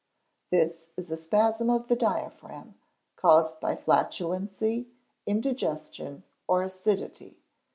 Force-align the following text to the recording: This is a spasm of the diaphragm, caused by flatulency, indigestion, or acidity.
This 0.49 0.89
is 0.97 1.11
a 1.11 1.15
spasm 1.15 1.69
of 1.69 1.87
the 1.87 1.95
diaphragm, 1.95 2.73
caused 3.15 3.59
by 3.59 3.75
flatulency, 3.75 4.87
indigestion, 5.27 6.23
or 6.47 6.63
acidity. 6.63 7.37